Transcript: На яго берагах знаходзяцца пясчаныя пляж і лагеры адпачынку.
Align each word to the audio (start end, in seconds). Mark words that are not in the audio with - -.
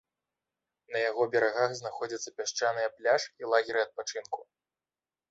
На 0.93 0.99
яго 1.09 1.23
берагах 1.35 1.75
знаходзяцца 1.79 2.33
пясчаныя 2.39 2.87
пляж 2.95 3.21
і 3.43 3.51
лагеры 3.51 3.79
адпачынку. 3.83 4.39